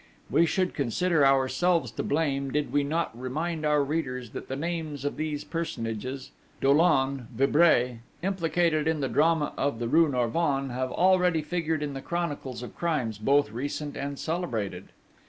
[0.31, 4.55] We should consider ourselves to blame, did we not now remind our readers that the
[4.55, 10.91] names of those personages Dollon, Vibray implicated in the drama of the rue Norvins, have
[10.91, 14.85] already figured in the chronicles of crimes, both recent and celebrated.